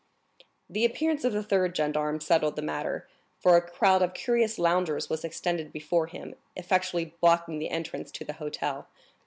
The 0.67 0.83
appearance 0.83 1.23
of 1.23 1.31
the 1.33 1.43
third 1.43 1.77
gendarme 1.77 2.21
settled 2.21 2.55
the 2.55 2.63
matter, 2.63 3.07
for 3.37 3.55
a 3.55 3.61
crowd 3.61 4.01
of 4.01 4.15
curious 4.15 4.57
loungers 4.57 5.11
was 5.11 5.23
extended 5.23 5.71
before 5.71 6.07
him, 6.07 6.33
effectually 6.55 7.13
blocking 7.21 7.59
the 7.59 7.69
entrance 7.69 8.09
to 8.13 8.25
the 8.25 8.33
hotel. 8.41 8.87